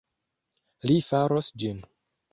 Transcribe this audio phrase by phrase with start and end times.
[0.91, 1.87] Li faros ĝin